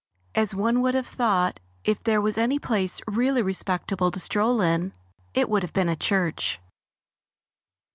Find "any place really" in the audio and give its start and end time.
2.35-3.43